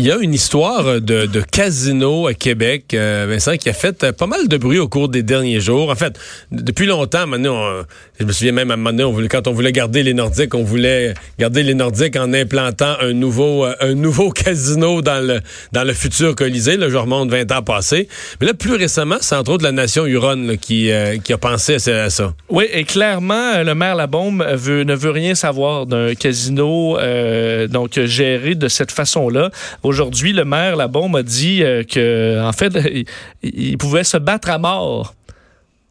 [0.00, 4.12] Il y a une histoire de, casino à Québec, euh, Vincent, qui a fait euh,
[4.12, 5.90] pas mal de bruit au cours des derniers jours.
[5.90, 6.16] En fait,
[6.52, 7.64] depuis longtemps, maintenant,
[8.20, 10.54] je me souviens même à un moment donné, on quand on voulait garder les Nordiques,
[10.54, 15.40] on voulait garder les Nordiques en implantant un nouveau, euh, un nouveau casino dans le,
[15.72, 16.76] dans le futur Colisée.
[16.76, 18.06] Là, je remonte 20 ans passés.
[18.40, 20.92] Mais là, plus récemment, c'est entre autres la nation Huron qui,
[21.24, 22.34] qui a pensé à, ça.
[22.48, 26.96] Oui, et clairement, le maire Labombe veut, ne veut rien savoir d'un casino
[27.68, 29.50] donc géré de cette façon-là.
[29.88, 32.78] Aujourd'hui, le maire Labon m'a dit euh, que, en fait,
[33.42, 35.14] il, pouvait se battre à mort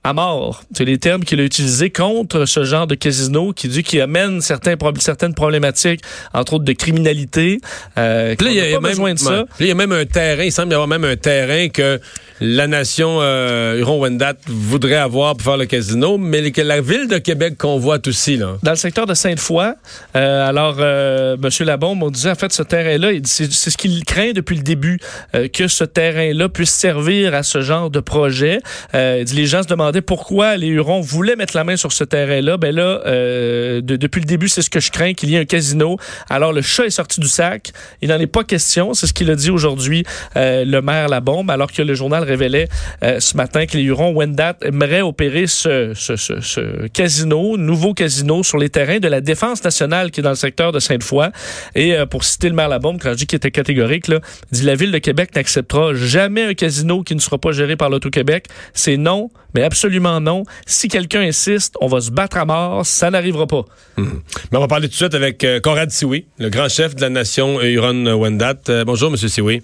[0.07, 0.63] à mort.
[0.73, 4.39] C'est les termes qu'il a utilisés contre ce genre de casino qui dit qu'il amène
[4.39, 6.01] certains certaines problématiques,
[6.33, 7.59] entre autres de criminalité.
[7.97, 9.45] Euh, là, il y a, même, besoin de ça.
[9.59, 11.99] il y a même un terrain, il semble y avoir même un terrain que
[12.39, 17.17] la nation euh, Huron-Wendat voudrait avoir pour faire le casino, mais que la ville de
[17.17, 18.37] Québec convoite aussi.
[18.37, 18.57] Là.
[18.63, 19.73] Dans le secteur de Sainte-Foy,
[20.15, 21.49] euh, alors euh, M.
[21.65, 24.99] Labombe on disait en fait ce terrain-là, c'est ce qu'il craint depuis le début,
[25.35, 28.59] euh, que ce terrain-là puisse servir à ce genre de projet.
[28.93, 32.57] Les gens se demandaient pourquoi les Hurons voulaient mettre la main sur ce terrain-là.
[32.57, 35.45] Ben là, euh, depuis le début, c'est ce que je crains, qu'il y ait un
[35.45, 35.97] casino.
[36.29, 37.71] Alors le chat est sorti du sac.
[38.01, 38.93] Il n'en est pas question.
[38.93, 40.03] C'est ce qu'il a dit aujourd'hui
[40.35, 42.67] le maire Labombe, alors que le journal révélait
[43.03, 48.43] euh, ce matin que les Hurons Wendat aimeraient opérer ce, ce, ce, casino, nouveau casino
[48.43, 51.29] sur les terrains de la Défense nationale qui est dans le secteur de Sainte-Foy.
[51.75, 54.19] Et euh, pour citer le maire Labombe, quand je dis qu'il était catégorique, là,
[54.51, 57.89] dit la ville de Québec n'acceptera jamais un casino qui ne sera pas géré par
[57.89, 58.47] l'Auto-Québec.
[58.73, 60.43] C'est non, mais absolument non.
[60.67, 62.85] Si quelqu'un insiste, on va se battre à mort.
[62.85, 63.65] Ça n'arrivera pas.
[63.97, 64.21] Hum.
[64.51, 67.01] Mais on va parler tout de suite avec euh, Conrad Siwi, le grand chef de
[67.01, 68.85] la nation Huron-Wendat.
[68.85, 69.63] bonjour, Monsieur Siwi.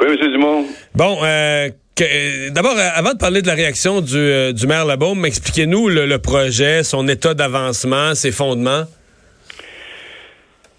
[0.00, 0.32] Oui, M.
[0.32, 0.64] Dumont.
[0.94, 1.68] Bon, euh,
[2.00, 6.18] euh, d'abord, euh, avant de parler de la réaction du, du maire Labaume, expliquez-nous le,
[6.18, 8.84] projet, son état d'avancement, ses fondements.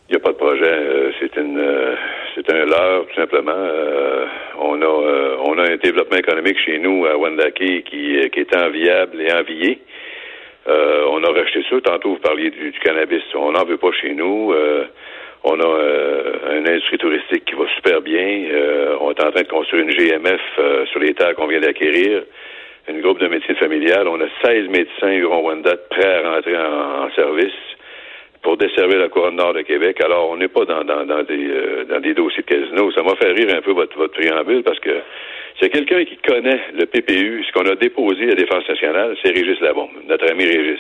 [0.09, 1.13] Il n'y a pas de projet.
[1.19, 1.61] c'est une
[2.35, 3.67] c'est un leurre, tout simplement.
[4.59, 7.83] on a on a un développement économique chez nous à Wendake qui,
[8.31, 9.79] qui est enviable et envié.
[10.67, 11.81] on a rejeté ça.
[11.81, 13.23] Tantôt, vous parliez du, cannabis.
[13.35, 14.53] On n'en veut pas chez nous.
[15.45, 18.45] On a euh, une industrie touristique qui va super bien.
[18.49, 21.59] Euh, on est en train de construire une GMF euh, sur les terres qu'on vient
[21.59, 22.23] d'acquérir.
[22.87, 24.07] Une groupe de médecine familiale.
[24.07, 27.51] On a 16 médecins Huron-Wendat prêts à rentrer en, service
[28.43, 29.99] pour desservir la couronne nord de Québec.
[30.03, 31.49] Alors, on n'est pas dans, dans, dans des
[31.89, 32.91] dans des dossiers de casino.
[32.91, 34.91] Ça m'a fait rire un peu votre, votre préambule parce que
[35.59, 37.43] c'est quelqu'un qui connaît le PPU.
[37.47, 40.79] Ce qu'on a déposé à Défense nationale, c'est Régis Labombe, notre ami Régis.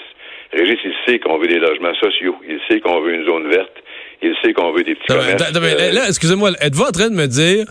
[0.51, 2.35] Régis, il sait qu'on veut des logements sociaux.
[2.47, 3.73] Il sait qu'on veut une zone verte.
[4.21, 5.93] Il sait qu'on veut des petits commerces.
[5.93, 7.65] là, excusez-moi, êtes-vous en train de me dire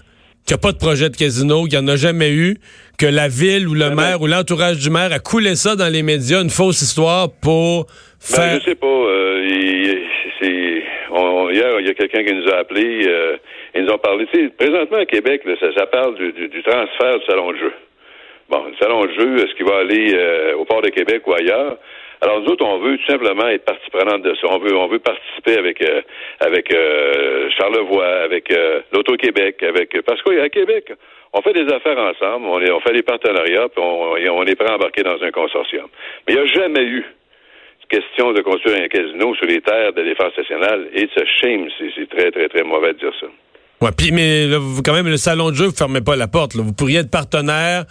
[0.47, 2.57] qu'il n'y a pas de projet de casino, qu'il n'y en a jamais eu,
[2.99, 6.03] que la ville ou le maire ou l'entourage du maire a coulé ça dans les
[6.03, 7.87] médias, une fausse histoire pour
[8.21, 8.55] faire...
[8.55, 8.87] Ben, je sais pas.
[8.87, 9.23] Euh,
[11.53, 13.07] hier, il y a quelqu'un qui nous a appelé.
[13.07, 13.37] Euh,
[13.75, 14.27] ils nous ont parlé.
[14.33, 17.73] Tu sais, présentement à Québec, ça, parle du, transfert du salon de jeu.
[18.49, 21.33] Bon, le salon de jeu, est-ce qu'il va aller euh, au port de Québec ou
[21.33, 21.79] ailleurs?
[22.23, 24.47] Alors nous autres, on veut tout simplement être partie prenante de ça.
[24.49, 26.01] On veut, on veut participer avec euh,
[26.41, 30.93] avec euh, Charlevoix, avec euh, l'Auto-Québec, avec parce qu'à Québec,
[31.33, 34.55] on fait des affaires ensemble, on, est, on fait des partenariats, puis on, on est
[34.55, 35.89] prêt à embarquer dans un consortium.
[36.27, 37.05] Mais il n'y a jamais eu
[37.93, 42.09] question de construire un casino sur les terres de défense nationale et ce shame, c'est
[42.09, 43.27] très, très, très mauvais de dire ça.
[43.83, 44.47] Ouais, puis mais
[44.85, 46.55] quand même le salon de jeu, vous fermez pas la porte.
[46.55, 47.83] Vous pourriez être partenaire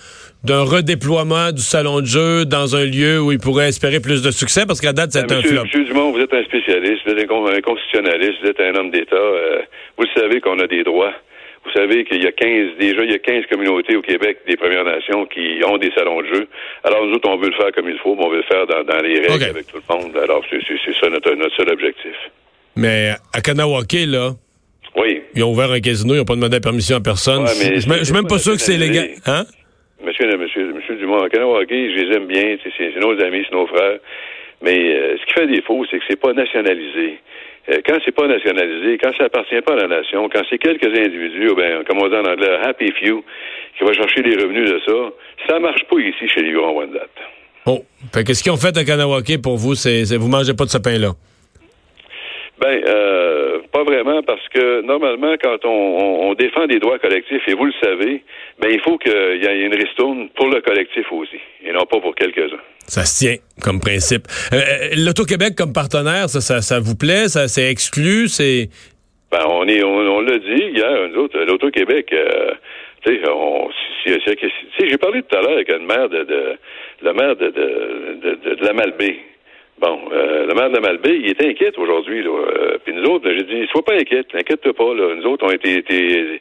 [0.46, 4.32] d'un redéploiement du salon de jeu dans un lieu où il pourrait espérer plus de
[4.32, 5.64] succès parce qu'à date c'est ben, un flop.
[5.64, 9.16] Monsieur Dumont, vous êtes un spécialiste, vous êtes un constitutionnaliste, vous êtes un homme d'État.
[9.18, 9.62] Euh,
[9.98, 11.14] vous savez qu'on a des droits.
[11.66, 14.56] Vous savez qu'il y a 15, déjà, il y a 15 communautés au Québec des
[14.56, 16.48] Premières Nations qui ont des salons de jeu.
[16.86, 18.66] Alors, nous autres, on veut le faire comme il faut, mais on veut le faire
[18.66, 20.18] dans, les règles avec tout le monde.
[20.18, 20.60] Alors, c'est
[21.00, 22.16] ça notre, notre seul objectif.
[22.78, 24.32] Mais à Kanawake, là.
[25.36, 27.46] Ils ont ouvert un casino, ils n'ont pas demandé la permission à personne.
[27.48, 29.10] je ne suis même pas sûr que c'est légal.
[29.26, 29.44] Hein?
[30.04, 34.00] Monsieur, monsieur, monsieur Dumont, Kanawaki, je les aime bien, c'est nos amis, c'est nos frères.
[34.62, 37.20] Mais euh, ce qui fait défaut, c'est que c'est pas nationalisé.
[37.70, 40.86] Euh, quand c'est pas nationalisé, quand ça appartient pas à la nation, quand c'est quelques
[40.86, 43.24] individus, ben, comme on dit en anglais, happy few,
[43.78, 44.94] qui vont chercher les revenus de ça,
[45.48, 47.08] ça marche pas ici chez les Huron-Wendat.
[47.66, 47.84] Oh.
[48.14, 50.80] Fait qu'est-ce qu'ils ont fait à Kanawaki pour vous, c'est, vous mangez pas de ce
[50.80, 51.12] pain-là?
[52.62, 57.56] Ben, euh, pas vraiment, parce que normalement, quand on, on, défend des droits collectifs, et
[57.56, 58.24] vous le savez,
[58.60, 62.00] ben il faut qu'il y ait une ristourne pour le collectif aussi, et non pas
[62.00, 62.62] pour quelques-uns.
[62.86, 64.28] Ça se tient comme principe.
[64.54, 67.30] Euh, euh L'Auto-Québec comme partenaire, ça, ça, ça, vous plaît?
[67.30, 68.28] Ça c'est exclu?
[68.28, 68.70] C'est
[69.32, 72.52] ben, on est, on, l'a dit hier, nous autres, l'Auto-Québec, euh,
[73.04, 73.20] tu
[74.06, 76.58] sais, j'ai parlé tout à l'heure avec une maire de, de,
[77.02, 79.31] le maire de, de, de, de la Malbaie.
[79.82, 82.22] Bon, euh, le maire de Malbaie, il est inquiète aujourd'hui.
[82.22, 82.30] Là.
[82.30, 84.94] Euh, puis nous autres, j'ai dit, sois pas inquiète, inquiète-toi pas.
[84.94, 85.16] Là.
[85.16, 86.40] Nous autres, on été tes,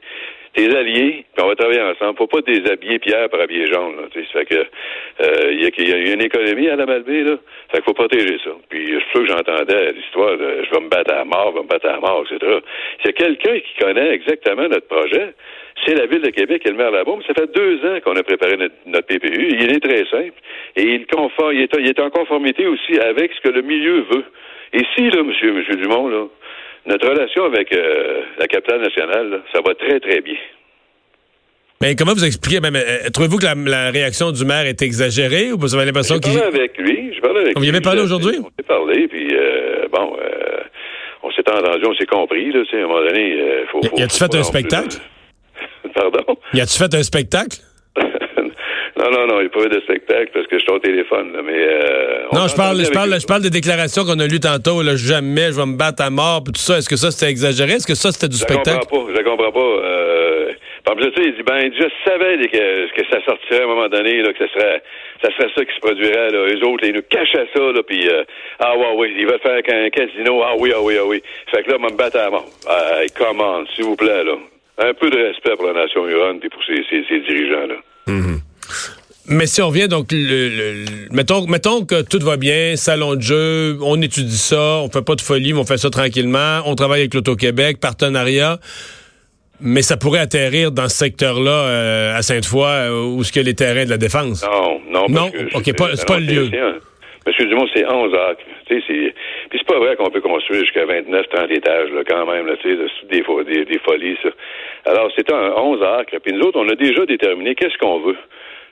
[0.54, 2.18] tes alliés, puis on va travailler ensemble.
[2.18, 3.90] Faut pas déshabiller Pierre pour habiller Jean.
[3.90, 7.36] Là, fait que euh, il y, a, y, a une économie à la Malbaie, là.
[7.70, 8.50] Fait qu'il faut protéger ça.
[8.68, 11.58] Puis je sûr que j'entendais l'histoire de je vais me battre à la mort, je
[11.58, 12.58] vais me battre à la mort, etc.
[13.04, 15.34] C'est quelqu'un qui connaît exactement notre projet
[15.86, 17.22] c'est la Ville de Québec et le maire Labaume.
[17.26, 18.56] Ça fait deux ans qu'on a préparé
[18.86, 19.48] notre, PPU.
[19.58, 20.38] Il est très simple.
[20.76, 24.04] Et il, conforme, il, est, il est en conformité aussi avec ce que le milieu
[24.10, 24.24] veut.
[24.72, 26.26] Et si, là, monsieur, monsieur Dumont, là,
[26.86, 30.36] notre relation avec euh, la capitale nationale, ça va très, très bien.
[31.82, 35.58] Mais comment vous expliquez, ben, euh, trouvez-vous que la, réaction du maire est exagérée ou
[35.58, 36.32] vous avez l'impression qu'il...
[36.32, 37.60] J'ai parlé avec lui, j'ai parlé avec lui.
[37.60, 38.36] Vous y avez parlé aujourd'hui?
[38.38, 40.16] On s'est parlé, puis euh, bon,
[41.22, 43.80] on s'est entendu, on s'est compris, là, à un moment donné, il faut...
[43.96, 44.98] Y, a-tu fait un spectacle?
[45.94, 46.36] Pardon?
[46.52, 47.58] Y a-tu fait un spectacle?
[49.00, 50.78] Non, non, non, il n'y a pas eu de spectacle parce que je suis au
[50.78, 51.32] téléphone.
[51.44, 54.82] mais, euh, non, je parle, je, parle, je parle des déclarations qu'on a lues tantôt.
[54.82, 56.78] Là, jamais je vais me battre à mort, tout ça.
[56.78, 57.72] Est-ce que ça, c'était exagéré?
[57.72, 58.86] Est-ce que ça, c'était du je spectacle?
[58.86, 59.60] Comprends pas, je comprends pas.
[59.60, 60.52] Euh,
[60.84, 64.22] par exemple, il dit, ben, je savais que, que ça sortirait à un moment donné,
[64.22, 64.82] là, que ça serait,
[65.22, 66.38] ça serait ça qui se produirait, là.
[66.52, 68.24] Eux autres, ils nous cachaient ça, là, puis, euh,
[68.58, 71.22] ah, ouais, oui, ils veulent faire un casino, ah, oui, ah, oui, ah, oui.
[71.50, 72.46] Fait que là, je me battre à mort.
[72.68, 74.34] Ah, commande, s'il vous plaît, là
[74.80, 76.80] un peu de respect pour la nation huronne et pour ses,
[77.20, 77.76] dirigeants-là.
[78.06, 78.39] Mhm.
[79.30, 83.78] Mais si on revient, donc, le, mettons, mettons que tout va bien, salon de jeu,
[83.80, 87.02] on étudie ça, on fait pas de folie, mais on fait ça tranquillement, on travaille
[87.02, 88.58] avec l'Auto-Québec, partenariat,
[89.60, 93.44] mais ça pourrait atterrir dans ce secteur-là euh, à Sainte-Foy, euh, où ce qu'il y
[93.44, 94.44] a les terrains de la défense.
[94.44, 95.06] Non, non.
[95.08, 96.50] non, OK, c'est pas, le lieu.
[97.24, 98.42] Monsieur Dumont, c'est 11 acres.
[98.66, 102.46] Puis c'est pas vrai qu'on peut construire jusqu'à 29, 30 étages, là, quand même.
[102.46, 102.76] Là, des,
[103.54, 104.30] des, des folies, ça.
[104.86, 106.16] Alors, c'est un 11 acres.
[106.22, 108.16] Puis nous autres, on a déjà déterminé qu'est-ce qu'on veut.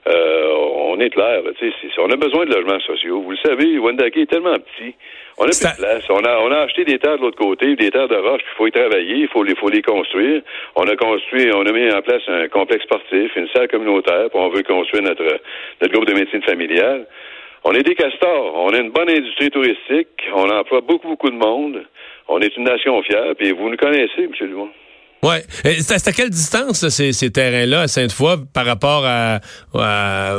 [0.06, 1.42] Euh, on est clair.
[1.42, 1.50] Là,
[1.98, 3.20] on a besoin de logements sociaux.
[3.22, 4.94] Vous le savez, Wendake est tellement petit.
[5.36, 6.04] On a plus de place.
[6.08, 8.50] On a, on a acheté des terres de l'autre côté, des terres de roche, puis
[8.52, 10.42] il faut y travailler, il faut les, faut les construire.
[10.76, 14.38] On a construit, on a mis en place un complexe sportif, une salle communautaire, puis
[14.38, 15.40] on veut construire notre,
[15.80, 17.06] notre groupe de médecine familiale.
[17.64, 18.54] On est des castors.
[18.56, 20.08] On a une bonne industrie touristique.
[20.34, 21.84] On emploie beaucoup, beaucoup de monde.
[22.28, 23.34] On est une nation fière.
[23.36, 24.32] Puis vous nous connaissez, M.
[24.40, 24.70] Dumont.
[25.22, 25.36] Oui.
[25.80, 29.40] C'est à quelle distance, ces, ces terrains-là, à Sainte-Foy, par rapport à,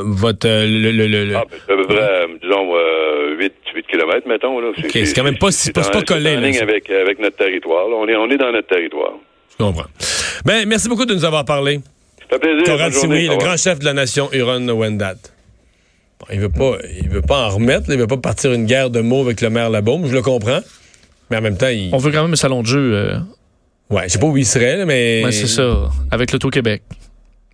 [0.03, 0.47] votre...
[0.47, 2.73] Le, le, le, ah, à peu près, disons,
[3.37, 4.59] 8, 8 km, mettons.
[4.59, 4.71] Là.
[4.91, 6.37] C'est quand même pas, c'est pas, pas collé.
[6.37, 7.87] en ligne avec, avec notre territoire.
[7.87, 9.13] On, est, on est dans notre territoire.
[9.51, 9.89] Je comprends.
[10.45, 11.79] Ben, merci beaucoup de nous avoir parlé.
[12.29, 12.63] Ça fait plaisir.
[12.65, 15.15] Conrad le grand chef de la nation Huron-Wendat
[16.31, 19.01] il veut pas, il veut pas en remettre, il veut pas partir une guerre de
[19.01, 20.59] mots avec le maire Labaume, je le comprends.
[21.29, 21.89] Mais en même temps, il...
[21.93, 22.93] On veut quand même un salon de jeu.
[22.93, 23.17] Euh...
[23.89, 25.31] Ouais, je sais pas où il serait, mais.
[25.31, 26.83] c'est ça, avec l'Auto-Québec.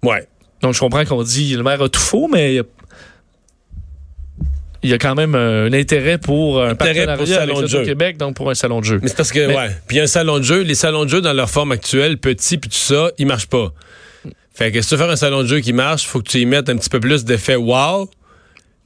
[0.04, 0.28] Ouais.
[0.62, 2.62] Donc je comprends qu'on dit le maire a tout faux, mais
[4.84, 8.50] il y a quand même un intérêt pour un partenariat pour avec l'Auto-Québec, donc pour
[8.50, 9.00] un salon de jeu.
[9.02, 9.72] Mais c'est parce que, ouais.
[9.88, 12.70] Puis un salon de jeu, les salons de jeu dans leur forme actuelle, petits, puis
[12.70, 13.74] tout ça, ils marchent pas.
[14.54, 16.40] Fait que si tu veux faire un salon de jeu qui marche, faut que tu
[16.40, 18.10] y mettes un petit peu plus d'effet wow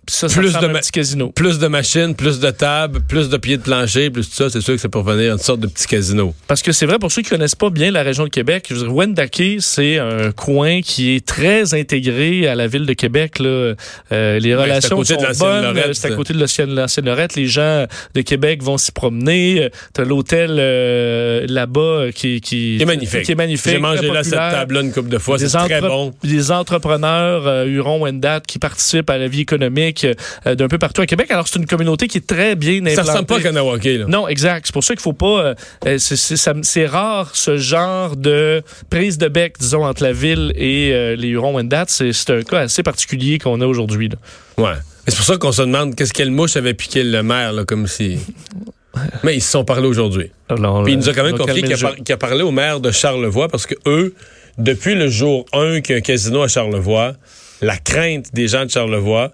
[0.09, 1.31] plus de petit casino.
[1.35, 4.61] Plus de machines, plus de tables, plus de pieds de plancher, plus tout ça, c'est
[4.61, 6.33] sûr que ça peut venir une sorte de petit casino.
[6.47, 8.75] Parce que c'est vrai, pour ceux qui connaissent pas bien la région de Québec, je
[8.75, 13.39] veux dire, Wendake, c'est un coin qui est très intégré à la ville de Québec.
[13.39, 13.75] Là.
[14.11, 15.93] Euh, les relations sont bonnes.
[15.93, 17.35] C'est à côté de l'ancienne Lorette.
[17.35, 19.69] Les gens de Québec vont s'y promener.
[19.93, 23.23] T'as l'hôtel euh, là-bas qui, qui, qui, est magnifique.
[23.23, 23.71] Qui est magnifique.
[23.73, 25.37] J'ai mangé là cette table-là une couple de fois.
[25.37, 26.13] C'est très bon.
[26.23, 31.05] Des entrepreneurs euh, Huron-Wendat qui participent à la vie économique euh, d'un peu partout à
[31.05, 31.31] Québec.
[31.31, 32.95] Alors, c'est une communauté qui est très bien implantée.
[32.95, 34.05] Ça ressemble pas à Kanawake, là.
[34.07, 34.67] Non, exact.
[34.67, 35.39] C'est pour ça qu'il faut pas...
[35.39, 41.15] Euh, euh, c'est rare, ce genre de prise de bec, disons, entre la ville et
[41.15, 41.85] les Hurons-Wendat.
[41.87, 44.09] C'est un cas assez particulier qu'on a aujourd'hui.
[44.57, 44.73] Ouais.
[45.07, 47.87] C'est pour ça qu'on se demande qu'est-ce quelle mouche avait piqué le maire, là, comme
[47.87, 48.19] si...
[49.23, 50.31] Mais ils se sont parlé aujourd'hui.
[50.47, 53.65] Puis il nous a quand même confié qu'il a, parlé au maire de Charlevoix parce
[53.65, 54.13] que eux,
[54.57, 57.13] depuis le jour 1 qu'il y a un casino à Charlevoix,
[57.61, 59.31] la crainte des gens de Charlevoix,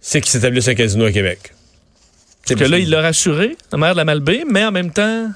[0.00, 1.52] c'est qu'il s'établisse un casino à Québec.
[2.44, 5.30] C'est que là, il l'a rassuré, la maire de la Malbaie, mais en même temps,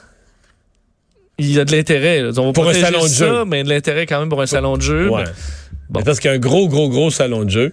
[1.38, 2.22] il y a de l'intérêt.
[2.32, 3.44] Pour un salon de jeu.
[3.44, 5.10] Mais de l'intérêt quand même pour un salon de jeu.
[5.10, 5.24] Ouais.
[6.04, 7.72] Parce qu'il y a un gros, gros, gros salon de jeu.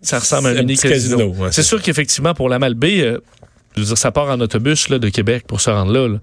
[0.00, 1.34] Ça ressemble à un mini casino.
[1.50, 3.18] c'est sûr qu'effectivement, pour la Malbaie, euh,
[3.74, 6.18] je veux dire, ça part en autobus là, de Québec pour se rendre là.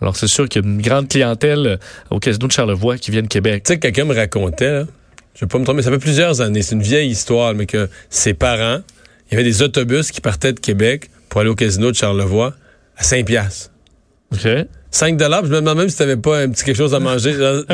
[0.00, 1.76] Alors, c'est sûr qu'il y a une grande clientèle euh,
[2.10, 3.64] au casino de Charlevoix qui vient de Québec.
[3.64, 4.84] Tu sais, quelqu'un me racontait,
[5.34, 7.88] je vais pas me tromper, ça fait plusieurs années, c'est une vieille histoire, mais que
[8.08, 8.80] ses parents,
[9.30, 12.54] il y avait des autobus qui partaient de Québec pour aller au casino de Charlevoix
[12.96, 13.70] à 5 piastres.
[14.32, 14.48] OK.
[14.90, 17.30] 5 dollars, je me demande même si t'avais pas un petit quelque chose à manger.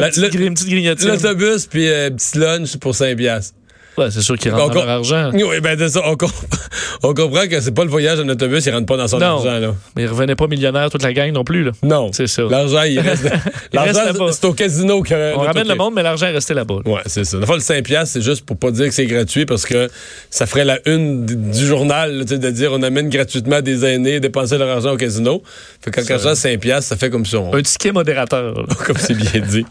[0.47, 1.09] une petite grignotine.
[1.09, 3.55] L'autobus, puis euh, un petit lunch pour 5 piastres.
[3.99, 5.31] Ouais, c'est sûr qu'ils rentrent dans leur argent.
[5.33, 6.03] Oui, ben c'est ça.
[6.05, 6.31] On, comp-
[7.03, 9.38] on comprend que c'est pas le voyage en autobus, il rentre pas dans son Non.
[9.38, 9.75] argent, là.
[9.97, 11.65] Mais ils revenaient pas millionnaires toute la gang non plus.
[11.65, 11.73] Là.
[11.83, 12.11] Non.
[12.12, 12.43] C'est ça.
[12.50, 13.25] L'argent, il reste.
[13.73, 14.00] L'argent,
[14.33, 15.35] c'est au casino que.
[15.35, 16.79] On ramène le monde, mais l'argent est resté là-bas.
[16.85, 16.93] là.
[16.93, 17.41] Ouais, c'est ça.
[17.47, 19.88] Fois, le 5 piastres, c'est juste pour pas dire que c'est gratuit parce que
[20.31, 24.59] ça ferait la une du journal, là, de dire on amène gratuitement des aînés dépenser
[24.59, 25.43] leur argent au casino.
[25.81, 27.38] Fait que quand l'argent 5 piastres, ça fait comme ça.
[27.38, 28.67] on- Un ticket modérateur.
[28.87, 29.65] comme c'est bien dit.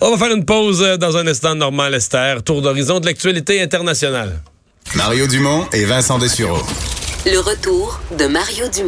[0.00, 2.36] On va faire une pause euh, dans un instant, Normand Lester.
[2.44, 4.40] Tour d'horizon de l'actualité internationale.
[4.94, 6.62] Mario Dumont et Vincent Dessureau.
[7.26, 8.70] Le retour de Mario Dumont.